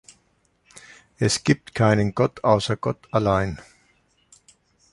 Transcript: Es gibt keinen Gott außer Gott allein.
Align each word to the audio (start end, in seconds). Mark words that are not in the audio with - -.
Es 1.19 1.43
gibt 1.43 1.75
keinen 1.75 2.15
Gott 2.15 2.43
außer 2.43 2.75
Gott 2.75 2.97
allein. 3.11 3.61